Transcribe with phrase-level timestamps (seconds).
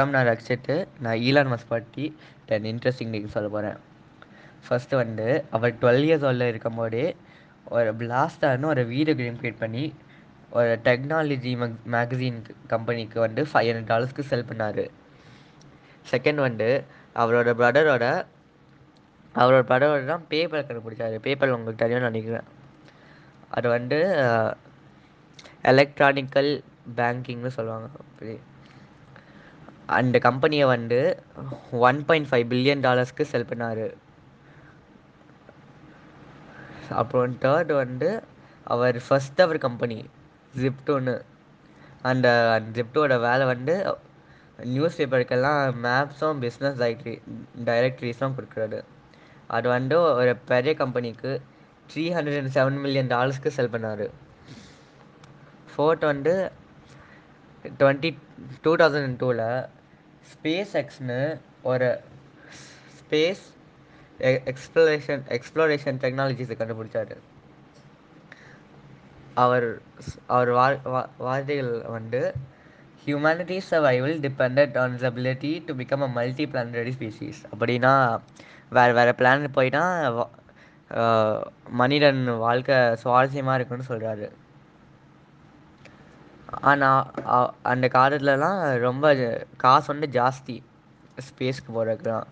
[0.00, 0.74] வணக்கம் நான் ரக்ஷித்து
[1.04, 2.04] நான் ஈலான் மஸ் பற்றி
[2.48, 3.78] டென் இன்ட்ரெஸ்டிங் திங்ஸ் சொல்ல போகிறேன்
[4.66, 5.26] ஃபஸ்ட்டு வந்து
[5.56, 7.02] அவர் டுவெல் இயர்ஸ் ஓல்டில் இருக்கும்போதே
[7.74, 9.84] ஒரு பிளாஸ்டர்னு ஒரு வீடியோ கேம் க்ரியேட் பண்ணி
[10.58, 12.38] ஒரு டெக்னாலஜி மக் மேகசின்
[12.72, 14.82] கம்பெனிக்கு வந்து ஃபைவ் ஹண்ட்ரட் டாலர்ஸ்க்கு செல் பண்ணார்.
[16.12, 16.68] செகண்ட் வந்து
[17.22, 18.06] அவரோட பிரதரோட
[19.34, 21.18] அவரோட பிரதரோட தான் பேப்பர் கண்டுபிடிச்சாரு.
[21.26, 22.48] பேப்பர் உங்களுக்கு தெரியும்னு நினைக்கிறேன்.
[23.58, 23.98] அது வந்து
[25.72, 26.50] எலக்ட்ரானிக்கல்
[27.00, 27.90] பேங்கிங்னு சொல்லுவாங்க.
[28.04, 28.36] அப்படி
[29.98, 30.98] அந்த கம்பெனியை வந்து
[31.88, 33.86] ஒன் பாயிண்ட் ஃபைவ் பில்லியன் டாலர்ஸ்க்கு செல் பண்ணார்.
[37.00, 38.10] அப்புறம் தேர்ட் வந்து
[38.74, 39.98] அவர் ஃபஸ்ட் அவர் கம்பெனி
[40.60, 41.14] ஜிப்டோன்னு
[42.10, 42.28] அந்த
[42.76, 43.74] ஜிப்டோட வேலை வந்து
[44.74, 47.14] நியூஸ் பேப்பருக்கெல்லாம் மேப்ஸும் பிஸ்னஸ் டைரக்டரி
[47.68, 48.80] டைரக்டரிஸும் கொடுக்குறாரு
[49.56, 51.30] அது வந்து ஒரு பெரிய கம்பெனிக்கு
[51.92, 54.06] three hundred and seven million டாலர்ஸ்க்கு sell பண்ணார்.
[55.72, 56.34] ஃபோர்த் வந்து
[57.80, 58.10] டுவெண்ட்டி
[58.64, 59.46] டூ தௌசண்ட் அண்ட் டூவில்
[60.32, 61.20] ஸ்பேஸ் எக்ஸ்னு
[61.62, 61.88] ஒரு
[63.00, 63.44] ஸ்பேஸ்
[64.50, 67.16] எக்ஸ்ப்ளோரேஷன் எக்ஸ்ப்ளோரேஷன் டெக்னாலஜிஸை கண்டுபிடிச்சாரு.
[69.34, 69.68] அவர்
[70.36, 70.50] அவர்
[71.26, 72.20] வார்த்தைகள் வந்து
[73.04, 77.92] humanity survival depend on is ability to become a multi planetary species அப்படின்னா
[78.78, 80.18] வேறு வேறு பிளானட் போயிட்டால்
[81.82, 84.26] மனிதன் வாழ்க்கை சுவாரஸ்யமாக இருக்குன்னு சொல்கிறாரு
[86.70, 89.06] ஆனால் அந்த காலத்துலலாம் ரொம்ப
[89.64, 90.56] காசு வந்து ஜாஸ்தி.
[91.28, 92.28] ஸ்பேஸ்க்கு போகிறதுக்குலாம்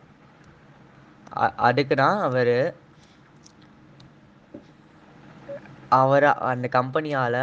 [1.69, 2.55] அதுக்கு தான் அவர்
[6.01, 7.41] அவர் அந்த கம்பெனியால்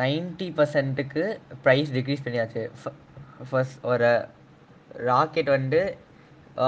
[0.00, 1.24] நைன்ட்டி பர்சன்ட்டுக்கு
[1.64, 2.62] ப்ரைஸ் டிக்ரீஸ் பண்ணியாச்சு.
[3.48, 4.10] ஃபஸ்ட் ஒரு
[5.10, 5.80] ராக்கெட் வந்து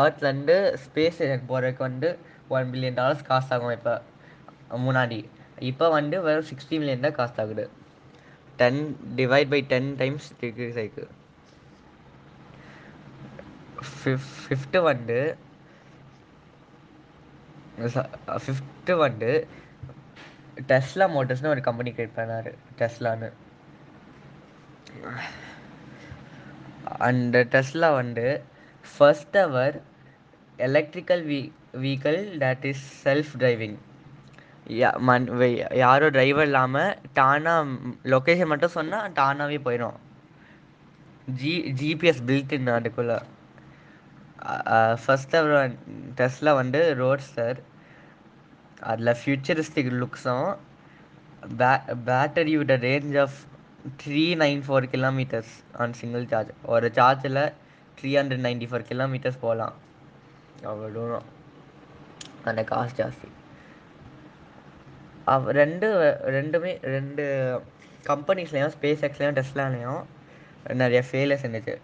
[0.00, 2.08] ஏர்த்லேருந்து ஸ்பேஸ் ஸ்டேஷன் போகிறதுக்கு வந்து
[2.56, 3.94] ஒன் பில்லியன் டாலர்ஸ் காஸ்ட் ஆகும் இப்போ.
[4.86, 5.20] முன்னாடி.
[5.70, 7.64] இப்போ வந்து வெறும் சிக்ஸ்டி மில்லியன் தான் காஸ்ட் ஆகுது.
[8.58, 8.80] Ten
[9.16, 11.06] divide by ten times decrease ஆயிருக்கு
[14.38, 15.18] ஃபிஃப்த்து வந்து
[18.44, 19.30] ஃபிஃப்த்து வந்து
[20.70, 22.48] டெஸ்லா மோட்டர்ஸ்னு ஒரு கம்பெனி கிரியேட் பண்ணார்
[22.78, 23.28] டெஸ்லான்னு
[27.06, 28.26] அந்த டெஸ்லா வந்து
[28.84, 29.76] ஃபர்ஸ்ட் அவர்
[30.58, 31.38] எலக்ட்ரிக்கல் வீ
[31.80, 33.76] vehicle that is self driving
[35.08, 35.26] மண்
[35.82, 37.54] யாரும் டிரைவர் இல்லாமல் டானா
[38.12, 39.98] லொக்கேஷன் மட்டும் சொன்னால் டானாகவே போயிடும்
[41.40, 43.18] ஜி ஜிபிஎஸ் பில்ட்டுன்னு அதுக்குள்ளே.
[45.02, 45.72] ஃபஸ்ட் அவர்
[46.18, 47.58] டெஸ்ட்டில் வந்து ரோட்ஸ்டர்
[48.90, 50.50] அதில் ஃபியூச்சரிஸ்டிக் லுக்ஸும்
[51.60, 51.70] பே
[52.08, 53.38] பேட்டரியோட range of
[54.02, 57.42] three nine four kilometres on single charge ஒரு சார்ஜில்
[57.98, 59.76] three hundred ninety four kilometres போகலாம்
[60.70, 61.28] அவ்வளோ தூரம்.
[62.48, 63.28] அந்த காசு ஜாஸ்தி.
[65.32, 65.88] அவ் ரெண்டு
[66.36, 67.24] ரெண்டுமே ரெண்டு
[68.10, 70.02] கம்பெனிஸ்லேயும் ஸ்பேஸ் எக்ஸ்லேயும் டெஸ்ட்லாலேயும்
[70.82, 71.74] நிறைய ஃபெயிலியர்ஸ் இருந்துச்சு.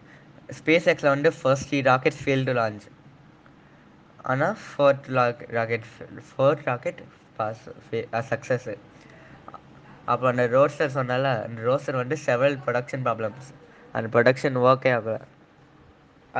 [0.59, 2.87] ஸ்பேஸ் எக்ஸில் வந்து first rocket rockets failed launch
[4.33, 5.09] ஆனால் fourth
[5.59, 5.87] rocket
[6.29, 7.01] fourth rocket
[7.39, 7.63] pass
[8.33, 8.75] success
[10.11, 13.49] அப்புறம் அந்த ரோஸ்டர் சொன்னால அந்த ரோஸ்டர் வந்து செவரல் ப்ரொடக்ஷன் ப்ராப்ளம்ஸ்
[13.95, 15.17] அந்த ப்ரொடக்ஷன் ஓகே ஆகல.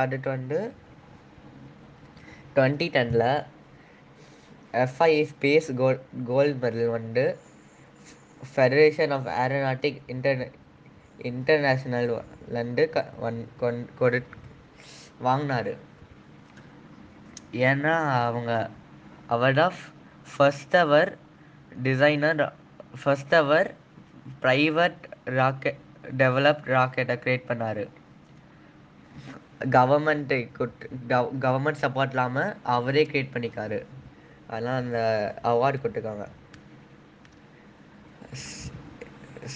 [0.01, 0.59] அடுத்து வந்து
[2.55, 3.27] டுவெண்ட்டி டெனில்
[4.83, 5.99] எஃப்ஐ ஸ்பேஸ் கோல்
[6.29, 7.25] கோல்டு மெடல் வந்து
[8.49, 10.47] ஃபெடரேஷன் ஆஃப் ஏரோநாட்டிக் இன்டர்நே
[11.31, 14.19] இன்டர்நேஷ்னல்லேருந்து க வந் கொன் கொடு
[15.27, 15.71] வாங்கினார்
[17.69, 17.95] ஏன்னா
[18.27, 18.51] அவங்க
[19.35, 19.75] அவர் தான்
[20.31, 21.11] ஃபஸ்ட் அவர்
[21.87, 22.43] டிசைனர்
[23.01, 23.69] ஃபஸ்ட் அவர்
[24.43, 25.03] ப்ரைவேட்
[25.39, 25.81] ராக்கெட்
[26.21, 27.83] டெவலப் ராக்கெட்டை க்ரியேட் பண்ணார்.
[29.75, 30.37] கவர்மெண்ட்டு
[31.45, 33.79] கவர்மெண்ட் சப்போர்ட் இல்லாமல் அவரே க்ரியேட் பண்ணிக்காரு.
[34.47, 34.99] அதெல்லாம் அந்த
[35.51, 36.25] அவார்டு கொடுத்துருக்காங்க.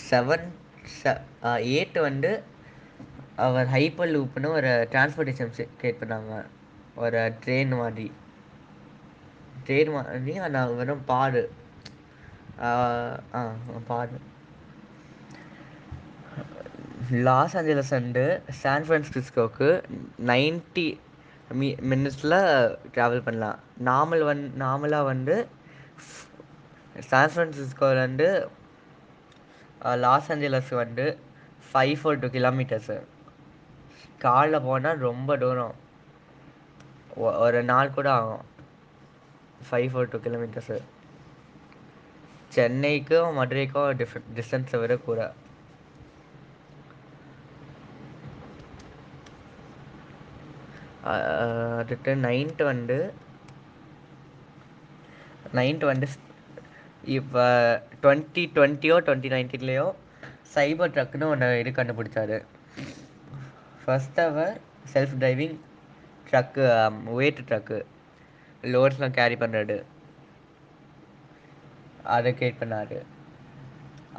[0.10, 0.48] செவன்
[1.74, 2.32] எயிட் வந்து
[3.48, 6.34] அவர் ஹைப்பர் லூப்னு ஒரு டிரான்ஸ்போர்ட்டேஷன் கிரியேட் பண்ணாங்க.
[7.04, 8.08] ஒரு ட்ரெயின் மாதிரி.
[9.68, 11.44] ட்ரெயின் மாதிரி ஆனால் வெறும் பாடு.
[12.68, 13.42] ஆ
[13.92, 14.18] பாடு.
[17.28, 18.24] லாஸ் ஏஞ்சலஸ் அண்டு
[18.62, 19.70] சான் ஃப்ரான்சிஸ்கோவுக்கு
[20.32, 20.88] நைன்ட்டி
[21.60, 22.40] மி மினிட்ஸில்
[22.94, 23.60] ட்ராவல் பண்ணலாம்.
[23.86, 25.36] நாமல் வந் நார்மலாக வந்து
[27.10, 28.48] சான் ஃப்ரான்சிஸ்கோலேருந்து
[30.04, 31.06] லாஸ் ஏஞ்சலஸ் வந்து
[31.74, 32.98] ஃபைவ் ஃபோர் டூ கிலோமீட்டர்ஸு
[34.20, 35.76] காரில் போனால் ரொம்ப தூரம்.
[37.18, 38.46] ஒரு நாள் கூட ஆகும்.
[39.70, 40.78] ஃபைவ் ஃபோர் டூ கிலோமீட்டர்ஸு
[42.56, 45.34] சென்னைக்கும் மதுரைக்கும் டிஃப் டிஸ்டன்ஸை விட கூட.
[51.12, 52.98] அடுத்து நைன்த்து வந்து
[55.58, 56.08] நைன்த்து வந்து
[57.18, 57.44] இப்போ
[58.02, 59.86] டுவெண்ட்டி டுவெண்ட்டியோ டுவெண்ட்டி நைன்டீன்லேயோ
[60.56, 62.38] சைபர் ட்ரக்னு ஒன்று இது கண்டுபிடிச்சாரு.
[63.82, 64.54] ஃபர்ஸ்ட் அவர்
[64.94, 65.56] self driving
[66.30, 66.64] truck
[67.20, 67.78] weight truck
[68.74, 69.78] லோட்ஸ்லாம் carry பண்ணுறது
[72.16, 72.98] அதை கிரியேட் பண்ணார்.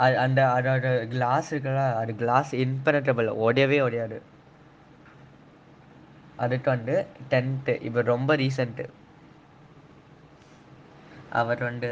[0.02, 4.18] அது அந்த அதோட கிளாஸ் இருக்குல்ல அது கிளாஸ் இன்பெனட்ரபிள் உடையவே உடையாது
[6.40, 6.94] அடுத்து வந்து
[7.30, 8.84] டென்த்து இப்போ ரொம்ப ரீசண்ட்டு
[11.32, 11.90] அவர் வந்து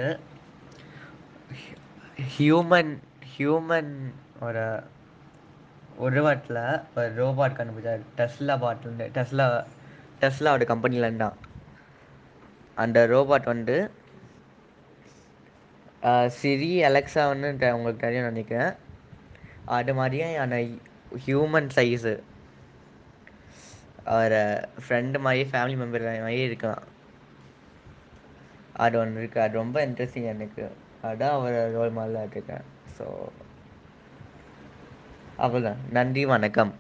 [2.31, 2.93] ஹியூமன்
[3.33, 3.93] ஹியூமன்
[4.41, 4.65] ஒரு
[5.97, 6.63] உருவத்தில்
[6.95, 9.47] ஒரு ரோபாட் கண்டுபிடிச்சார் டெஸ்லா பாட்லேருந்து டெஸ்லா
[10.21, 11.39] டெஸ்லாவோட கம்பெனிலேருந்து தான்
[12.77, 13.77] அந்த ரோபாட் வந்து
[16.37, 18.73] சிரி அலெக்ஸான்னு தெ- உங்களுக்கு தெரியும் நினைக்கிறேன்.
[19.71, 20.57] அது மாதிரியே அந்த
[21.25, 22.13] ஹியூமன் சைஸு
[24.09, 24.43] அவரை
[24.85, 26.85] ஃப்ரெண்டு மாதிரி ஃபேமிலி மெம்பர் மாதிரி இருக்கலாம்
[28.85, 30.65] அது ஒன்று இருக்குது அது ரொம்ப இன்ட்ரெஸ்டிங் எனக்கு.
[31.03, 32.65] அதான் அவர் ரோல் மாடலாக இருக்கேன்
[32.99, 33.07] ஸோ
[35.45, 36.73] அவ்வளோதான் நன்றி வணக்கம்.